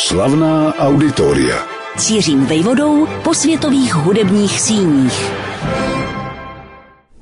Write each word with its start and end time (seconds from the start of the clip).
Slavná 0.00 0.74
auditoria. 0.74 1.56
Cířím 1.98 2.46
vejvodou 2.46 3.06
po 3.24 3.34
světových 3.34 3.94
hudebních 3.94 4.60
síních. 4.60 5.32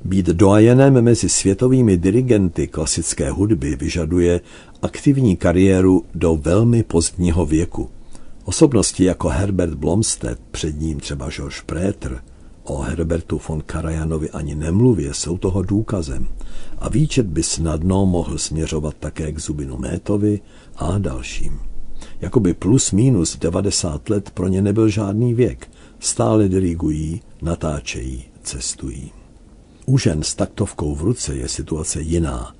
Být 0.05 0.25
doajenem 0.25 1.01
mezi 1.01 1.29
světovými 1.29 1.97
dirigenty 1.97 2.67
klasické 2.67 3.29
hudby 3.29 3.75
vyžaduje 3.75 4.41
aktivní 4.81 5.37
kariéru 5.37 6.05
do 6.15 6.35
velmi 6.35 6.83
pozdního 6.83 7.45
věku. 7.45 7.89
Osobnosti 8.45 9.03
jako 9.03 9.29
Herbert 9.29 9.73
Blomstedt, 9.73 10.41
před 10.51 10.79
ním 10.79 10.99
třeba 10.99 11.29
George 11.29 11.61
Prétr, 11.65 12.21
o 12.63 12.77
Herbertu 12.77 13.41
von 13.47 13.61
Karajanovi 13.65 14.29
ani 14.29 14.55
nemluvě, 14.55 15.13
jsou 15.13 15.37
toho 15.37 15.61
důkazem. 15.61 16.27
A 16.79 16.89
výčet 16.89 17.25
by 17.25 17.43
snadno 17.43 18.05
mohl 18.05 18.37
směřovat 18.37 18.93
také 18.99 19.31
k 19.31 19.39
Zubinu 19.39 19.77
Métovi 19.77 20.39
a 20.75 20.97
dalším. 20.97 21.66
Jakoby 22.21 22.53
plus 22.53 22.91
minus 22.91 23.37
90 23.37 24.09
let 24.09 24.31
pro 24.31 24.47
ně 24.47 24.61
nebyl 24.61 24.89
žádný 24.89 25.33
věk. 25.33 25.69
Stále 25.99 26.49
dirigují, 26.49 27.21
natáčejí, 27.41 28.25
cestují. 28.43 29.11
U 29.85 29.97
žen 29.97 30.23
s 30.23 30.35
taktovkou 30.35 30.95
v 30.95 31.01
ruce 31.01 31.35
je 31.35 31.47
situace 31.47 32.01
jiná. 32.01 32.55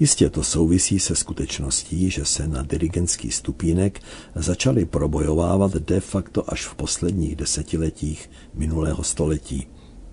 Jistě 0.00 0.30
to 0.30 0.42
souvisí 0.42 1.00
se 1.00 1.16
skutečností, 1.16 2.10
že 2.10 2.24
se 2.24 2.48
na 2.48 2.62
dirigentský 2.62 3.30
stupínek 3.30 4.00
začaly 4.34 4.84
probojovávat 4.84 5.72
de 5.72 6.00
facto 6.00 6.52
až 6.52 6.66
v 6.66 6.74
posledních 6.74 7.36
desetiletích 7.36 8.30
minulého 8.54 9.02
století. 9.02 9.66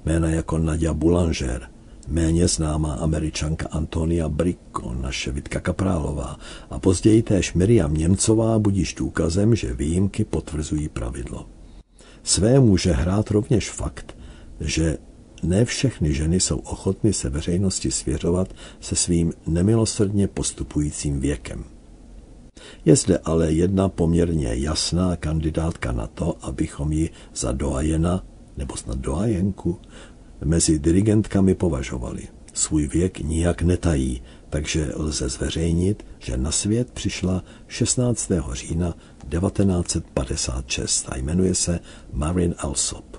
Jména 0.05 0.29
jako 0.29 0.57
Nadia 0.57 0.93
Boulanger, 0.93 1.69
méně 2.07 2.47
známá 2.47 2.93
američanka 2.93 3.67
Antonia 3.71 4.29
Bricko, 4.29 4.93
naše 4.93 5.31
Vitka 5.31 5.59
Kaprálová 5.59 6.37
a 6.69 6.79
později 6.79 7.21
též 7.21 7.53
Miriam 7.53 7.93
Němcová 7.93 8.59
budíš 8.59 8.93
důkazem, 8.93 9.55
že 9.55 9.73
výjimky 9.73 10.25
potvrzují 10.25 10.89
pravidlo. 10.89 11.45
Své 12.23 12.59
může 12.59 12.91
hrát 12.91 13.31
rovněž 13.31 13.69
fakt, 13.69 14.17
že 14.59 14.97
ne 15.43 15.65
všechny 15.65 16.13
ženy 16.13 16.39
jsou 16.39 16.57
ochotny 16.57 17.13
se 17.13 17.29
veřejnosti 17.29 17.91
svěřovat 17.91 18.53
se 18.79 18.95
svým 18.95 19.33
nemilosrdně 19.47 20.27
postupujícím 20.27 21.19
věkem. 21.19 21.63
Je 22.85 22.95
zde 22.95 23.17
ale 23.17 23.51
jedna 23.51 23.89
poměrně 23.89 24.49
jasná 24.55 25.15
kandidátka 25.15 25.91
na 25.91 26.07
to, 26.07 26.37
abychom 26.41 26.91
ji 26.91 27.09
za 27.35 27.51
doajena 27.51 28.23
nebo 28.57 28.77
snad 28.77 28.97
doajenku 28.97 29.79
mezi 30.45 30.79
dirigentkami 30.79 31.55
považovali. 31.55 32.27
Svůj 32.53 32.87
věk 32.87 33.19
nijak 33.19 33.61
netají, 33.61 34.21
takže 34.49 34.91
lze 34.95 35.29
zveřejnit, 35.29 36.05
že 36.19 36.37
na 36.37 36.51
svět 36.51 36.91
přišla 36.91 37.43
16. 37.67 38.31
října 38.51 38.95
1956 39.29 41.05
a 41.09 41.17
jmenuje 41.17 41.55
se 41.55 41.79
Marin 42.13 42.55
Alsop. 42.57 43.17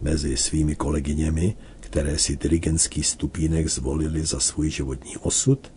Mezi 0.00 0.36
svými 0.36 0.74
kolegyněmi, 0.74 1.56
které 1.80 2.18
si 2.18 2.36
dirigentský 2.36 3.02
stupínek 3.02 3.68
zvolili 3.68 4.26
za 4.26 4.40
svůj 4.40 4.70
životní 4.70 5.16
osud, 5.16 5.72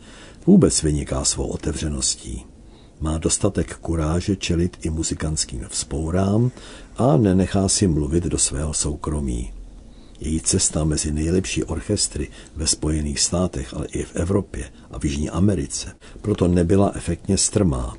vůbec 0.46 0.84
vyniká 0.84 1.26
svou 1.26 1.48
otevřeností. 1.48 2.46
Má 3.00 3.18
dostatek 3.18 3.78
kuráže 3.78 4.36
čelit 4.36 4.78
i 4.82 4.90
muzikantským 4.90 5.66
vzpourám 5.70 6.52
a 6.98 7.18
nenechá 7.18 7.68
si 7.68 7.88
mluvit 7.88 8.24
do 8.24 8.38
svého 8.38 8.74
soukromí. 8.74 9.55
Její 10.20 10.42
cesta 10.42 10.84
mezi 10.84 11.12
nejlepší 11.12 11.64
orchestry 11.64 12.28
ve 12.56 12.68
Spojených 12.68 13.20
státech, 13.20 13.74
ale 13.74 13.88
i 13.88 14.04
v 14.04 14.16
Evropě 14.16 14.70
a 14.92 15.00
v 15.00 15.06
Jižní 15.06 15.30
Americe 15.30 15.96
proto 16.22 16.48
nebyla 16.48 16.92
efektně 16.96 17.38
strmá. 17.38 17.96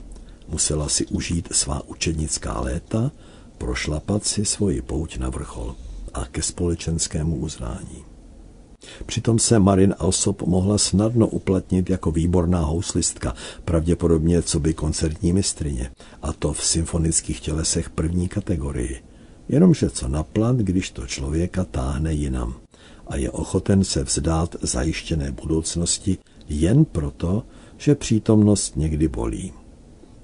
Musela 0.48 0.88
si 0.88 1.06
užít 1.06 1.48
svá 1.52 1.88
učednická 1.88 2.60
léta, 2.60 3.12
prošlapat 3.58 4.24
si 4.24 4.44
svoji 4.44 4.82
pouť 4.82 5.18
na 5.18 5.28
vrchol 5.28 5.74
a 6.14 6.26
ke 6.26 6.42
společenskému 6.42 7.36
uznání. 7.36 8.04
Přitom 9.06 9.38
se 9.38 9.58
Marin 9.58 9.94
Alsop 9.98 10.42
mohla 10.42 10.78
snadno 10.78 11.26
uplatnit 11.26 11.90
jako 11.90 12.10
výborná 12.10 12.60
houslistka, 12.60 13.34
pravděpodobně 13.64 14.42
co 14.42 14.60
by 14.60 14.74
koncertní 14.74 15.32
mistrině, 15.32 15.90
a 16.22 16.32
to 16.32 16.52
v 16.52 16.64
symfonických 16.64 17.40
tělesech 17.40 17.90
první 17.90 18.28
kategorii. 18.28 19.02
Jenomže 19.48 19.90
co 19.90 20.08
naplat, 20.08 20.56
když 20.56 20.90
to 20.90 21.06
člověka 21.06 21.64
táhne 21.64 22.12
jinam 22.12 22.54
a 23.06 23.16
je 23.16 23.30
ochoten 23.30 23.84
se 23.84 24.04
vzdát 24.04 24.56
zajištěné 24.62 25.32
budoucnosti 25.32 26.18
jen 26.48 26.84
proto, 26.84 27.42
že 27.78 27.94
přítomnost 27.94 28.76
někdy 28.76 29.08
bolí. 29.08 29.52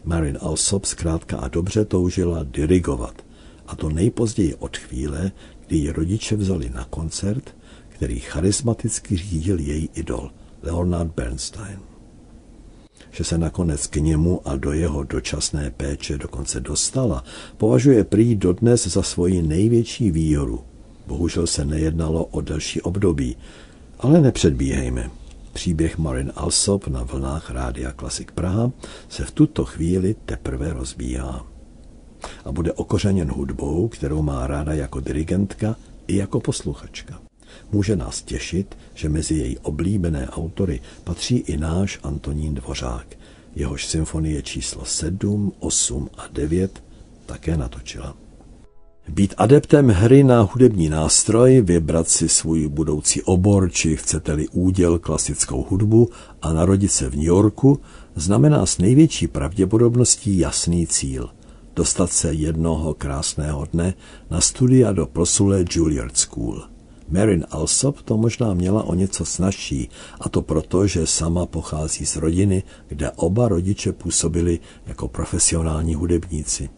Marin 0.05 0.39
Alsop 0.41 0.85
zkrátka 0.85 1.39
a 1.39 1.49
dobře 1.49 1.85
toužila 1.85 2.43
dirigovat, 2.43 3.23
a 3.67 3.77
to 3.77 3.89
nejpozději 3.89 4.55
od 4.55 4.77
chvíle, 4.77 5.33
kdy 5.67 5.77
ji 5.77 5.91
rodiče 5.91 6.37
vzali 6.37 6.71
na 6.71 6.85
koncert, 6.85 7.57
který 7.89 8.21
charismaticky 8.21 9.17
řídil 9.17 9.59
její 9.59 9.89
idol 9.95 10.31
Leonard 10.63 11.15
Bernstein. 11.15 11.92
Že 13.13 13.25
se 13.25 13.39
nakonec 13.39 13.87
k 13.87 13.97
němu 13.97 14.41
a 14.45 14.57
do 14.57 14.73
jeho 14.73 15.05
dočasné 15.05 15.71
péče 15.71 16.19
dokonce 16.19 16.61
dostala, 16.61 17.25
považuje 17.57 18.05
prý 18.05 18.35
dodnes 18.35 18.87
za 18.87 19.03
svoji 19.03 19.43
největší 19.43 20.11
výhodu. 20.11 20.61
Bohužel 21.07 21.47
se 21.47 21.65
nejednalo 21.65 22.25
o 22.25 22.41
další 22.41 22.81
období, 22.81 23.37
ale 23.99 24.21
nepředbíhejme. 24.21 25.11
Příběh 25.53 25.99
Marin 25.99 26.33
Alsop 26.37 26.89
na 26.89 27.03
vlnách 27.03 27.51
Rádia 27.51 27.93
Klasik 27.93 28.33
Praha 28.33 28.73
se 29.09 29.25
v 29.25 29.31
tuto 29.31 29.65
chvíli 29.65 30.17
teprve 30.25 30.73
rozbíhá 30.73 31.47
a 32.45 32.53
bude 32.53 32.73
okořeněn 32.73 33.31
hudbou, 33.31 33.89
kterou 33.89 34.23
má 34.23 34.47
ráda 34.47 34.73
jako 34.73 35.01
dirigentka 35.01 35.77
i 36.07 36.17
jako 36.17 36.41
posluchačka. 36.41 37.32
Může 37.73 37.97
nás 37.97 38.23
těšit, 38.23 38.77
že 38.95 39.09
mezi 39.09 39.35
její 39.35 39.59
oblíbené 39.59 40.29
autory 40.29 40.81
patří 41.05 41.37
i 41.37 41.57
náš 41.57 41.99
Antonín 42.03 42.55
Dvořák. 42.55 43.07
Jehož 43.55 43.87
symfonie 43.87 44.43
číslo 44.43 44.85
7, 44.85 45.53
8 45.59 46.11
a 46.19 46.23
9 46.33 46.83
také 47.27 47.57
natočila. 47.57 48.17
Být 49.09 49.35
adeptem 49.37 49.89
hry 49.89 50.25
na 50.25 50.41
hudební 50.41 50.89
nástroj, 50.89 51.61
vybrat 51.61 52.09
si 52.09 52.29
svůj 52.29 52.69
budoucí 52.69 53.23
obor, 53.23 53.71
či 53.71 53.97
chcete-li 53.97 54.49
úděl 54.49 54.99
klasickou 54.99 55.67
hudbu 55.71 56.09
a 56.43 56.53
narodit 56.53 56.93
se 56.93 57.11
v 57.11 57.15
New 57.15 57.25
Yorku, 57.25 57.81
znamená 58.15 58.67
s 58.67 58.79
největší 58.79 59.27
pravděpodobností 59.29 60.39
jasný 60.39 60.87
cíl– 60.87 61.31
dostat 61.77 62.13
se 62.13 62.33
jednoho 62.33 62.95
krásného 62.95 63.67
dne 63.73 63.95
na 64.31 64.41
studia 64.41 64.93
do 64.93 65.07
prosulé 65.07 65.65
Juilliard 65.71 66.17
School. 66.17 66.72
Marin 67.09 67.47
Alsop 67.51 68.03
to 68.03 68.17
možná 68.17 68.55
měla 68.55 68.83
o 68.83 68.95
něco 68.95 69.25
snažší, 69.25 69.89
a 70.21 70.29
to 70.29 70.43
proto, 70.43 70.87
že 70.87 71.07
sama 71.07 71.47
pochází 71.47 72.07
z 72.07 72.17
rodiny, 72.17 72.63
kde 72.89 73.11
oba 73.11 73.49
rodiče 73.49 73.93
působili 73.93 74.59
jako 74.87 75.09
profesionální 75.09 75.95
hudebníci. 75.95 76.69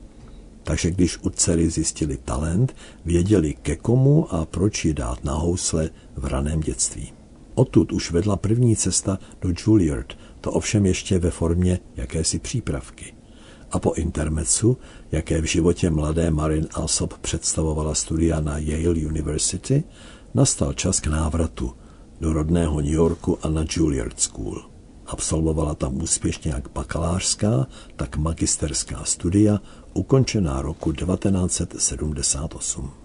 Takže 0.62 0.90
když 0.90 1.18
u 1.22 1.30
dcery 1.30 1.70
zjistili 1.70 2.16
talent, 2.24 2.76
věděli 3.04 3.54
ke 3.62 3.76
komu 3.76 4.34
a 4.34 4.44
proč 4.44 4.84
ji 4.84 4.94
dát 4.94 5.24
na 5.24 5.34
housle 5.34 5.90
v 6.16 6.24
raném 6.24 6.60
dětství. 6.60 7.12
Odtud 7.54 7.92
už 7.92 8.10
vedla 8.10 8.36
první 8.36 8.76
cesta 8.76 9.18
do 9.40 9.52
Juilliard, 9.58 10.12
to 10.40 10.52
ovšem 10.52 10.86
ještě 10.86 11.18
ve 11.18 11.30
formě 11.30 11.78
jakési 11.96 12.38
přípravky 12.38 13.14
a 13.74 13.78
po 13.78 13.92
intermecu, 13.92 14.78
jaké 15.12 15.40
v 15.40 15.44
životě 15.44 15.90
mladé 15.90 16.30
Marin 16.30 16.68
Alsop 16.74 17.18
představovala 17.18 17.94
studia 17.94 18.40
na 18.40 18.58
Yale 18.58 19.06
University, 19.06 19.84
nastal 20.34 20.72
čas 20.72 21.00
k 21.00 21.06
návratu 21.06 21.72
do 22.20 22.32
rodného 22.32 22.80
New 22.80 22.92
Yorku 22.92 23.38
a 23.42 23.48
na 23.48 23.64
Juilliard 23.70 24.20
School. 24.20 24.62
Absolvovala 25.06 25.74
tam 25.74 26.02
úspěšně 26.02 26.50
jak 26.50 26.72
bakalářská, 26.72 27.66
tak 27.96 28.16
magisterská 28.16 29.04
studia, 29.04 29.60
ukončená 29.94 30.62
roku 30.62 30.92
1978. 30.92 33.03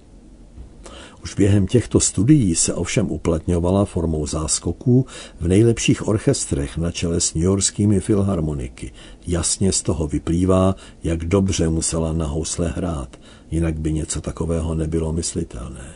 Už 1.23 1.35
během 1.35 1.67
těchto 1.67 1.99
studií 1.99 2.55
se 2.55 2.73
ovšem 2.73 3.11
uplatňovala 3.11 3.85
formou 3.85 4.27
záskoků 4.27 5.05
v 5.39 5.47
nejlepších 5.47 6.07
orchestrech 6.07 6.77
na 6.77 6.91
čele 6.91 7.19
s 7.19 7.33
newyorskými 7.33 7.99
filharmoniky. 7.99 8.91
Jasně 9.27 9.71
z 9.71 9.81
toho 9.81 10.07
vyplývá, 10.07 10.75
jak 11.03 11.25
dobře 11.25 11.69
musela 11.69 12.13
na 12.13 12.25
housle 12.25 12.73
hrát, 12.75 13.19
jinak 13.51 13.79
by 13.79 13.93
něco 13.93 14.21
takového 14.21 14.75
nebylo 14.75 15.13
myslitelné. 15.13 15.95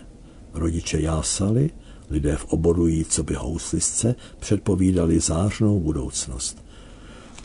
Rodiče 0.54 1.02
jásali, 1.02 1.70
lidé 2.10 2.36
v 2.36 2.46
oboru 2.46 2.88
jí, 2.88 3.06
co 3.06 3.24
by 3.24 3.34
houslistce, 3.34 4.16
předpovídali 4.40 5.20
zářnou 5.20 5.80
budoucnost. 5.80 6.66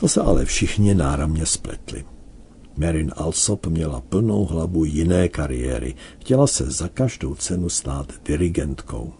To 0.00 0.08
se 0.08 0.20
ale 0.20 0.44
všichni 0.44 0.94
náramně 0.94 1.46
spletli. 1.46 2.04
Marin 2.78 3.12
Alsop 3.16 3.66
měla 3.66 4.00
plnou 4.00 4.44
hlavu 4.44 4.84
jiné 4.84 5.28
kariéry. 5.28 5.94
Chtěla 6.20 6.46
se 6.46 6.70
za 6.70 6.88
každou 6.88 7.34
cenu 7.34 7.68
stát 7.68 8.12
dirigentkou. 8.24 9.12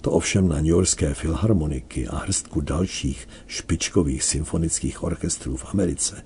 To 0.00 0.10
ovšem 0.10 0.48
na 0.48 0.56
New 0.56 0.66
Yorkské 0.66 1.14
filharmoniky 1.14 2.08
a 2.08 2.16
hrstku 2.16 2.60
dalších 2.60 3.28
špičkových 3.46 4.24
symfonických 4.24 5.02
orchestrů 5.02 5.56
v 5.56 5.64
Americe 5.74 6.22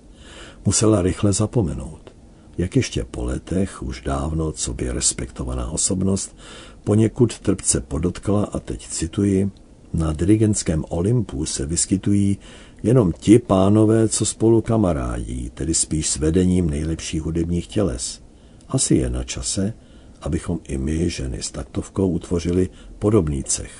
musela 0.64 1.02
rychle 1.02 1.32
zapomenout. 1.32 2.14
Jak 2.58 2.76
ještě 2.76 3.04
po 3.04 3.24
letech, 3.24 3.82
už 3.82 4.00
dávno, 4.00 4.52
co 4.52 4.74
by 4.74 4.90
respektovaná 4.90 5.70
osobnost, 5.70 6.36
poněkud 6.84 7.38
trpce 7.38 7.80
podotkla, 7.80 8.44
a 8.44 8.58
teď 8.58 8.88
cituji, 8.88 9.50
na 9.92 10.12
dirigentském 10.12 10.84
Olympu 10.88 11.46
se 11.46 11.66
vyskytují 11.66 12.38
jenom 12.82 13.12
ti 13.12 13.38
pánové, 13.38 14.08
co 14.08 14.26
spolu 14.26 14.60
kamarádí, 14.62 15.50
tedy 15.50 15.74
spíš 15.74 16.08
s 16.08 16.16
vedením 16.16 16.70
nejlepších 16.70 17.22
hudebních 17.22 17.66
těles. 17.66 18.20
Asi 18.68 18.94
je 18.94 19.10
na 19.10 19.24
čase, 19.24 19.72
abychom 20.20 20.58
i 20.64 20.78
my, 20.78 21.10
ženy 21.10 21.42
s 21.42 21.50
taktovkou, 21.50 22.10
utvořili 22.10 22.68
podobný 22.98 23.44
cech, 23.44 23.72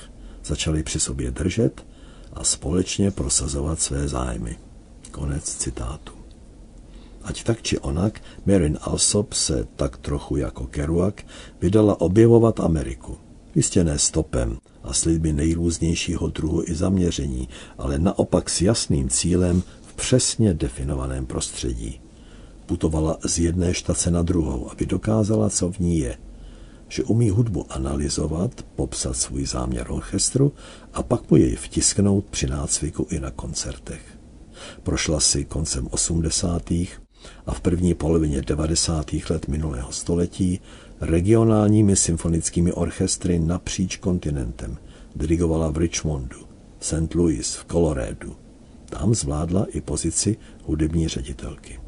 začali 0.45 0.83
při 0.83 0.99
sobě 0.99 1.31
držet 1.31 1.85
a 2.33 2.43
společně 2.43 3.11
prosazovat 3.11 3.81
své 3.81 4.07
zájmy. 4.07 4.57
Konec 5.11 5.43
citátu. 5.43 6.13
Ať 7.23 7.43
tak 7.43 7.61
či 7.61 7.79
onak, 7.79 8.21
Marin 8.45 8.77
Alsop 8.81 9.33
se 9.33 9.67
tak 9.75 9.97
trochu 9.97 10.37
jako 10.37 10.67
Kerouac 10.67 11.15
vydala 11.61 12.01
objevovat 12.01 12.59
Ameriku. 12.59 13.17
Jistě 13.55 13.83
ne 13.83 13.99
stopem 13.99 14.57
a 14.83 14.93
slidby 14.93 15.33
nejrůznějšího 15.33 16.27
druhu 16.27 16.63
i 16.65 16.75
zaměření, 16.75 17.49
ale 17.77 17.99
naopak 17.99 18.49
s 18.49 18.61
jasným 18.61 19.09
cílem 19.09 19.63
v 19.81 19.93
přesně 19.93 20.53
definovaném 20.53 21.25
prostředí. 21.25 22.01
Putovala 22.65 23.17
z 23.25 23.39
jedné 23.39 23.73
štace 23.73 24.11
na 24.11 24.21
druhou, 24.21 24.71
aby 24.71 24.85
dokázala, 24.85 25.49
co 25.49 25.71
v 25.71 25.79
ní 25.79 25.99
je. 25.99 26.17
Že 26.87 27.03
umí 27.03 27.29
hudbu 27.29 27.65
analyzovat, 27.69 28.65
popsat 28.75 29.17
svůj 29.17 29.45
záměr 29.45 29.91
orchestru 29.91 30.53
a 30.93 31.03
pak 31.03 31.31
mu 31.31 31.37
jej 31.37 31.55
vtisknout 31.55 32.25
při 32.25 32.47
nácviku 32.47 33.07
i 33.09 33.19
na 33.19 33.31
koncertech. 33.31 34.01
Prošla 34.83 35.19
si 35.19 35.45
koncem 35.45 35.87
80. 35.91 36.71
a 37.45 37.53
v 37.53 37.61
první 37.61 37.93
polovině 37.93 38.41
90. 38.41 39.13
let 39.29 39.47
minulého 39.47 39.91
století 39.91 40.59
regionálními 41.01 41.95
symfonickými 41.95 42.73
orchestry 42.73 43.39
napříč 43.39 43.97
kontinentem. 43.97 44.77
Dirigovala 45.15 45.69
v 45.69 45.77
Richmondu, 45.77 46.37
St. 46.79 47.15
Louis, 47.15 47.55
v 47.55 47.65
Coloradu. 47.65 48.35
Tam 48.89 49.15
zvládla 49.15 49.65
i 49.69 49.81
pozici 49.81 50.37
hudební 50.63 51.07
ředitelky. 51.07 51.79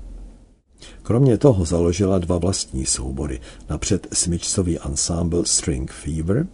Kromě 1.03 1.37
toho 1.37 1.65
založila 1.65 2.19
dva 2.19 2.37
vlastní 2.37 2.85
soubory, 2.85 3.39
napřed 3.69 4.07
smyčcový 4.13 4.79
ensemble 4.79 5.45
String 5.45 5.91
Fever 5.91 6.47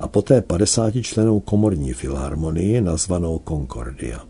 a 0.00 0.08
poté 0.08 0.42
50 0.42 0.94
členou 1.02 1.40
komorní 1.40 1.92
filharmonii 1.92 2.80
nazvanou 2.80 3.40
Concordia 3.48 4.24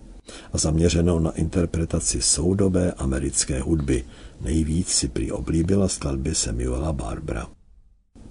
a 0.53 0.59
zaměřenou 0.59 1.19
na 1.19 1.31
interpretaci 1.31 2.23
soudobé 2.23 2.93
americké 2.93 3.61
hudby. 3.61 4.05
Nejvíc 4.41 4.89
si 4.89 5.09
prý 5.09 5.33
oblíbila 5.33 5.89
skladby 5.89 6.35
Samuela 6.35 6.93
Barbara. 6.93 7.47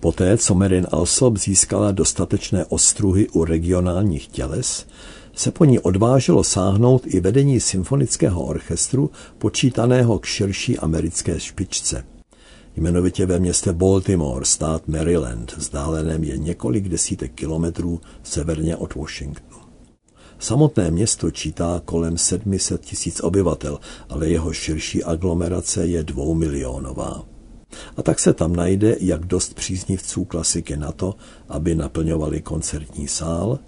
Poté, 0.03 0.37
co 0.37 0.55
Merin 0.55 0.87
Alsop 0.91 1.37
získala 1.37 1.91
dostatečné 1.91 2.65
ostruhy 2.65 3.29
u 3.29 3.45
regionálních 3.45 4.27
těles, 4.27 4.85
se 5.35 5.51
po 5.51 5.65
ní 5.65 5.79
odvážilo 5.79 6.43
sáhnout 6.43 7.03
i 7.05 7.19
vedení 7.19 7.59
symfonického 7.59 8.45
orchestru 8.45 9.11
počítaného 9.37 10.19
k 10.19 10.25
širší 10.25 10.79
americké 10.79 11.39
špičce. 11.39 12.05
Jmenovitě 12.75 13.25
ve 13.25 13.39
městě 13.39 13.73
Baltimore, 13.73 14.45
stát 14.45 14.87
Maryland, 14.87 15.53
vzdáleném 15.57 16.23
je 16.23 16.37
několik 16.37 16.89
desítek 16.89 17.31
kilometrů 17.33 18.01
severně 18.23 18.77
od 18.77 18.95
Washingtonu. 18.95 19.61
Samotné 20.39 20.91
město 20.91 21.31
čítá 21.31 21.81
kolem 21.85 22.17
700 22.17 22.81
tisíc 22.81 23.19
obyvatel, 23.19 23.79
ale 24.09 24.29
jeho 24.29 24.53
širší 24.53 25.03
aglomerace 25.03 25.87
je 25.87 26.03
dvoumilionová. 26.03 27.32
A 27.97 28.03
tak 28.03 28.19
se 28.19 28.33
tam 28.33 28.55
najde 28.55 28.95
jak 28.99 29.25
dost 29.25 29.53
příznivců 29.53 30.25
klasiky 30.25 30.77
na 30.77 30.91
to, 30.91 31.15
aby 31.49 31.75
naplňovali 31.75 32.41
koncertní 32.41 33.07
sál, 33.07 33.59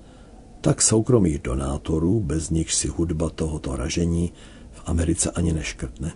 tak 0.62 0.82
soukromých 0.82 1.40
donátorů, 1.40 2.20
bez 2.20 2.50
nich 2.50 2.74
si 2.74 2.88
hudba 2.88 3.30
tohoto 3.30 3.76
ražení 3.76 4.34
v 4.72 4.82
Americe 4.86 5.32
ani 5.32 5.54
neškrtne. 5.54 6.12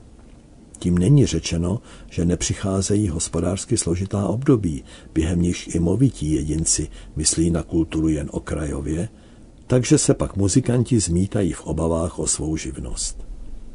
Tím 0.79 0.97
není 0.97 1.25
řečeno, 1.25 1.81
že 2.09 2.25
nepřicházejí 2.25 3.09
hospodářsky 3.09 3.77
složitá 3.77 4.27
období, 4.27 4.83
během 5.13 5.41
nichž 5.41 5.67
i 5.75 5.79
movití 5.79 6.33
jedinci 6.33 6.87
myslí 7.15 7.49
na 7.49 7.63
kulturu 7.63 8.07
jen 8.07 8.29
okrajově, 8.31 9.09
takže 9.67 9.97
se 9.97 10.13
pak 10.13 10.35
muzikanti 10.35 10.99
zmítají 10.99 11.53
v 11.53 11.63
obavách 11.63 12.19
o 12.19 12.27
svou 12.27 12.57
živnost. 12.57 13.28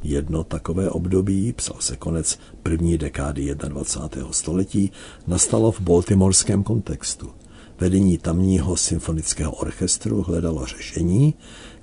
Jedno 0.04 0.44
takové 0.44 0.90
období, 0.90 1.52
psal 1.52 1.76
se 1.80 1.96
konec 1.96 2.38
první 2.62 2.98
dekády 2.98 3.54
21. 3.54 4.32
století, 4.32 4.92
nastalo 5.26 5.72
v 5.72 5.80
baltimorském 5.80 6.62
kontextu. 6.62 7.30
Vedení 7.80 8.18
tamního 8.18 8.76
symfonického 8.76 9.52
orchestru 9.52 10.22
hledalo 10.22 10.66
řešení, 10.66 11.34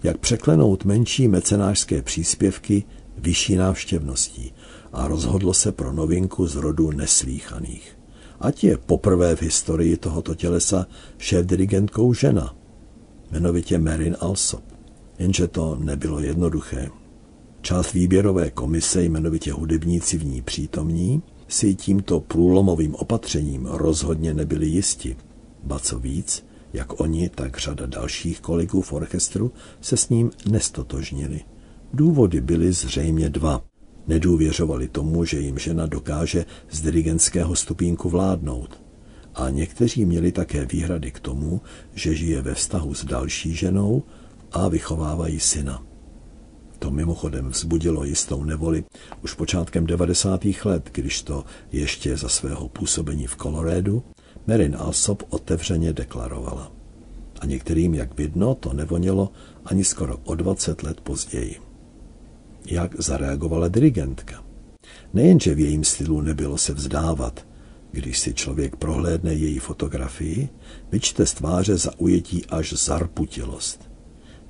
jak 0.04 0.18
překlenout 0.18 0.86
menší 0.86 1.28
mecenářské 1.28 2.02
příspěvky 2.02 2.84
vyšší 3.18 3.56
návštěvností 3.56 4.54
a 4.94 5.08
rozhodlo 5.08 5.54
se 5.54 5.72
pro 5.72 5.94
novinku 5.94 6.48
z 6.48 6.56
rodu 6.56 6.92
neslíchaných. 6.92 7.98
Ať 8.40 8.64
je 8.64 8.78
poprvé 8.78 9.36
v 9.36 9.42
historii 9.42 9.98
tohoto 9.98 10.36
tělesa 10.36 10.88
šéf 11.18 11.46
dirigentkou 11.46 12.14
žena, 12.14 12.56
jmenovitě 13.32 13.78
Marin 13.78 14.18
Alsop. 14.20 14.64
Jenže 15.20 15.48
to 15.48 15.76
nebylo 15.76 16.20
jednoduché. 16.20 17.01
Část 17.62 17.94
výběrové 17.94 18.52
komise, 18.52 19.04
jmenovitě 19.04 19.54
hudebníci 19.54 20.18
v 20.18 20.26
ní 20.26 20.42
přítomní, 20.42 21.22
si 21.48 21.76
tímto 21.76 22.20
průlomovým 22.20 22.96
opatřením 22.96 23.66
rozhodně 23.66 24.34
nebyli 24.34 24.68
jisti. 24.68 25.18
Ba 25.64 25.80
co 25.80 26.00
víc, 26.00 26.46
jak 26.74 27.00
oni, 27.00 27.30
tak 27.30 27.58
řada 27.58 27.86
dalších 27.86 28.40
kolegů 28.40 28.82
v 28.82 28.94
orchestru 28.94 29.52
se 29.82 29.98
s 29.98 30.10
ním 30.10 30.32
nestotožnili. 30.50 31.42
Důvody 31.94 32.42
byly 32.42 32.74
zřejmě 32.74 33.30
dva. 33.30 33.64
Nedůvěřovali 34.08 34.88
tomu, 34.88 35.26
že 35.26 35.40
jim 35.40 35.60
žena 35.60 35.86
dokáže 35.86 36.46
z 36.72 36.82
dirigentského 36.82 37.56
stupínku 37.56 38.10
vládnout. 38.10 38.82
A 39.36 39.50
někteří 39.50 40.06
měli 40.06 40.32
také 40.32 40.66
výhrady 40.66 41.12
k 41.12 41.20
tomu, 41.20 41.62
že 41.96 42.16
žije 42.16 42.42
ve 42.42 42.54
vztahu 42.54 42.94
s 42.94 43.06
další 43.06 43.56
ženou 43.56 44.04
a 44.52 44.68
vychovávají 44.68 45.40
syna. 45.40 45.91
To 46.82 46.92
mimochodem 46.92 47.50
vzbudilo 47.50 48.04
jistou 48.04 48.44
nevoli 48.44 48.84
už 49.24 49.34
počátkem 49.34 49.86
90. 49.86 50.46
let, 50.66 50.90
když 50.92 51.22
to 51.22 51.46
ještě 51.72 52.18
za 52.18 52.30
svého 52.30 52.70
působení 52.70 53.28
v 53.28 53.36
Kolorédu 53.36 54.04
Merin 54.48 54.76
Alsop 54.80 55.24
otevřeně 55.30 55.94
deklarovala. 55.94 56.72
A 57.40 57.46
některým, 57.46 57.94
jak 57.94 58.18
vidno, 58.18 58.56
to 58.56 58.74
nevonilo 58.74 59.32
ani 59.66 59.84
skoro 59.84 60.18
o 60.24 60.36
20 60.36 60.84
let 60.84 61.02
později. 61.02 61.56
Jak 62.66 63.02
zareagovala 63.02 63.68
dirigentka? 63.68 64.44
Nejenže 65.14 65.56
v 65.56 65.60
jejím 65.60 65.84
stylu 65.84 66.22
nebylo 66.22 66.58
se 66.58 66.74
vzdávat, 66.74 67.46
když 67.92 68.20
si 68.20 68.34
člověk 68.34 68.76
prohlédne 68.76 69.34
její 69.34 69.60
fotografii, 69.60 70.50
vyčte 70.92 71.26
z 71.26 71.34
tváře 71.34 71.78
zaujetí 71.78 72.46
až 72.46 72.74
zarputilost. 72.74 73.91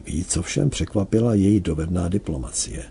Víc 0.06 0.38
ovšem 0.38 0.70
překvapila 0.70 1.34
její 1.34 1.60
dovedná 1.60 2.08
diplomacie. 2.08 2.84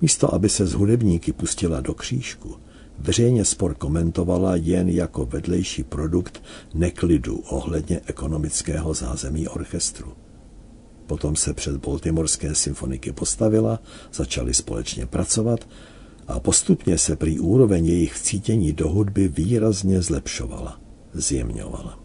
Místo, 0.00 0.34
aby 0.34 0.48
se 0.48 0.66
z 0.66 0.72
hudebníky 0.72 1.32
pustila 1.32 1.80
do 1.80 1.94
křížku, 1.94 2.56
veřejně 2.98 3.44
spor 3.44 3.74
komentovala 3.74 4.56
jen 4.56 4.88
jako 4.88 5.26
vedlejší 5.26 5.82
produkt 5.82 6.42
neklidu 6.74 7.38
ohledně 7.38 8.00
ekonomického 8.06 8.94
zázemí 8.94 9.48
orchestru. 9.48 10.12
Potom 11.06 11.36
se 11.36 11.54
před 11.54 11.76
Baltimorské 11.76 12.54
symfoniky 12.54 13.12
postavila, 13.12 13.80
začali 14.12 14.54
společně 14.54 15.06
pracovat 15.06 15.68
a 16.26 16.40
postupně 16.40 16.98
se 16.98 17.16
prý 17.16 17.40
úroveň 17.40 17.86
jejich 17.86 18.14
vcítění 18.14 18.72
do 18.72 18.88
hudby 18.88 19.28
výrazně 19.28 20.02
zlepšovala, 20.02 20.80
zjemňovala. 21.12 22.03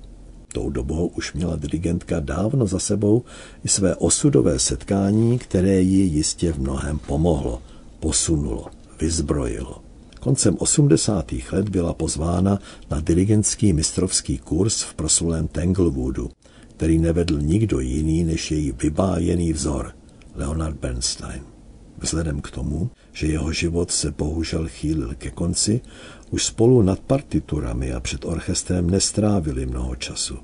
Tou 0.53 0.69
dobou 0.69 1.07
už 1.07 1.33
měla 1.33 1.55
dirigentka 1.55 2.19
dávno 2.19 2.67
za 2.67 2.79
sebou 2.79 3.23
i 3.65 3.67
své 3.67 3.95
osudové 3.95 4.59
setkání, 4.59 5.39
které 5.39 5.81
ji 5.81 6.01
jistě 6.01 6.53
v 6.53 6.59
mnohem 6.59 6.99
pomohlo, 6.99 7.61
posunulo, 7.99 8.65
vyzbrojilo. 9.01 9.81
Koncem 10.19 10.55
80. 10.59 11.31
let 11.51 11.69
byla 11.69 11.93
pozvána 11.93 12.59
na 12.91 12.99
dirigentský 12.99 13.73
mistrovský 13.73 14.37
kurz 14.37 14.81
v 14.81 14.93
proslulém 14.93 15.47
Tanglewoodu, 15.47 16.29
který 16.77 16.97
nevedl 16.97 17.41
nikdo 17.41 17.79
jiný 17.79 18.23
než 18.23 18.51
její 18.51 18.71
vybájený 18.71 19.53
vzor, 19.53 19.91
Leonard 20.35 20.77
Bernstein. 20.79 21.48
Vzhledem 22.01 22.41
k 22.41 22.51
tomu, 22.51 22.89
že 23.13 23.27
jeho 23.27 23.53
život 23.53 23.91
se 23.91 24.11
bohužel 24.11 24.67
chýlil 24.67 25.15
ke 25.15 25.31
konci, 25.31 25.81
už 26.31 26.45
spolu 26.45 26.81
nad 26.81 26.99
partiturami 26.99 27.93
a 27.93 27.99
před 27.99 28.25
orchestrem 28.25 28.89
nestrávili 28.89 29.65
mnoho 29.65 29.95
času. 29.95 30.37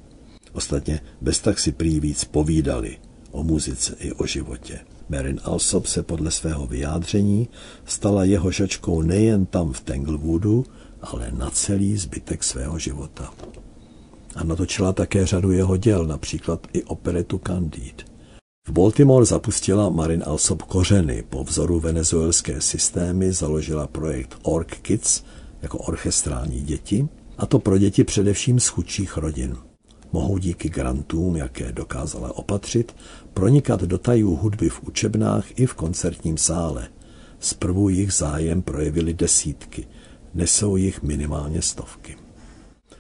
Ostatně 0.54 1.00
bez 1.22 1.40
tak 1.40 1.60
si 1.60 1.72
prý 1.72 2.00
víc 2.00 2.24
povídali 2.24 2.98
o 3.32 3.44
muzice 3.44 3.96
i 4.00 4.12
o 4.12 4.26
životě. 4.26 4.80
Marin 5.10 5.40
Alsop 5.44 5.86
se 5.86 6.04
podle 6.04 6.32
svého 6.32 6.68
vyjádření 6.68 7.48
stala 7.86 8.24
jeho 8.24 8.52
žačkou 8.52 9.02
nejen 9.02 9.46
tam 9.46 9.74
v 9.74 9.82
Tanglewoodu, 9.82 10.66
ale 11.02 11.32
na 11.32 11.50
celý 11.50 11.98
zbytek 11.98 12.44
svého 12.44 12.80
života. 12.80 13.34
A 14.36 14.44
natočila 14.44 14.94
také 14.94 15.26
řadu 15.26 15.52
jeho 15.52 15.78
děl, 15.78 16.06
například 16.06 16.68
i 16.74 16.84
operetu 16.84 17.42
Candide. 17.48 18.15
V 18.68 18.72
Baltimore 18.72 19.26
zapustila 19.26 19.90
Marin 19.90 20.24
Alsop 20.26 20.62
kořeny. 20.62 21.24
Po 21.30 21.44
vzoru 21.44 21.80
venezuelské 21.80 22.62
systémy 22.62 23.34
založila 23.34 23.88
projekt 23.88 24.38
Org 24.44 24.78
Kids 24.82 25.24
jako 25.62 25.78
orchestrální 25.78 26.62
děti, 26.62 27.08
a 27.38 27.46
to 27.46 27.60
pro 27.60 27.78
děti 27.78 28.04
především 28.04 28.60
z 28.60 28.68
chudších 28.68 29.18
rodin. 29.18 29.58
Mohou 30.12 30.38
díky 30.38 30.70
grantům, 30.70 31.36
jaké 31.36 31.72
dokázala 31.72 32.38
opatřit, 32.38 32.96
pronikat 33.34 33.82
do 33.82 33.98
tajů 33.98 34.36
hudby 34.36 34.70
v 34.70 34.84
učebnách 34.84 35.60
i 35.60 35.66
v 35.66 35.74
koncertním 35.74 36.38
sále. 36.38 36.88
Zprvu 37.40 37.90
jich 37.90 38.14
zájem 38.14 38.62
projevili 38.62 39.14
desítky, 39.14 39.88
nesou 40.34 40.76
jich 40.76 41.04
minimálně 41.04 41.62
stovky. 41.62 42.18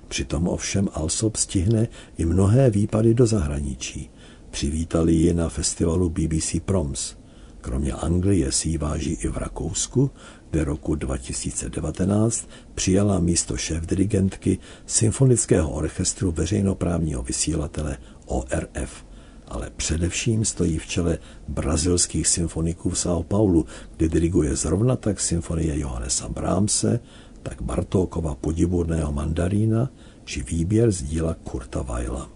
Přitom 0.07 0.47
ovšem 0.47 0.89
Alsop 0.93 1.35
stihne 1.35 1.87
i 2.17 2.25
mnohé 2.25 2.69
výpady 2.69 3.13
do 3.13 3.25
zahraničí. 3.25 4.09
Přivítali 4.55 5.13
ji 5.13 5.33
na 5.33 5.49
festivalu 5.49 6.09
BBC 6.09 6.55
Proms. 6.65 7.15
Kromě 7.61 7.93
Anglie 7.93 8.51
si 8.51 8.69
ji 8.69 8.77
váží 8.77 9.13
i 9.13 9.27
v 9.27 9.37
Rakousku, 9.37 10.11
kde 10.49 10.63
roku 10.63 10.95
2019 10.95 12.47
přijala 12.75 13.19
místo 13.19 13.57
šéf-dirigentky 13.57 14.57
Symfonického 14.85 15.71
orchestru 15.71 16.31
veřejnoprávního 16.31 17.23
vysílatele 17.23 17.97
ORF 18.25 19.05
ale 19.47 19.71
především 19.75 20.45
stojí 20.45 20.77
v 20.79 20.87
čele 20.87 21.17
brazilských 21.47 22.27
symfoniků 22.27 22.89
v 22.89 22.93
São 22.93 23.23
Paulo, 23.23 23.63
kde 23.97 24.09
diriguje 24.09 24.55
zrovna 24.55 24.95
tak 24.95 25.19
symfonie 25.19 25.79
Johannesa 25.79 26.29
Brahmse, 26.29 26.99
tak 27.43 27.61
Bartókova 27.61 28.35
podivudného 28.35 29.11
mandarína 29.11 29.89
či 30.25 30.43
výběr 30.43 30.91
z 30.91 31.03
díla 31.03 31.33
Kurta 31.43 31.81
Weila. 31.81 32.34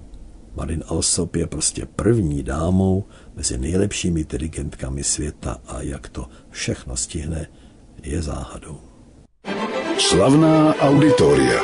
Marin 0.55 0.83
Alsop 0.87 1.35
je 1.35 1.47
prostě 1.47 1.85
první 1.85 2.43
dámou 2.43 3.03
mezi 3.35 3.57
nejlepšími 3.57 4.23
dirigentkami 4.23 5.03
světa 5.03 5.57
a 5.67 5.81
jak 5.81 6.09
to 6.09 6.29
všechno 6.49 6.97
stihne, 6.97 7.47
je 8.03 8.21
záhadou. 8.21 8.79
Slavná 9.97 10.75
auditoria. 10.75 11.61